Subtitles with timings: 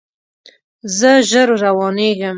[0.97, 2.29] زه ژر روانیږم